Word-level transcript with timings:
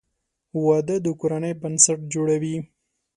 •واده 0.65 0.95
د 1.05 1.07
کورنۍ 1.19 1.53
بنسټ 1.61 1.99
جوړوي. 2.13 2.55